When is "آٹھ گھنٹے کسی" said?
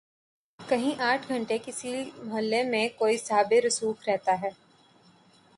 1.01-1.93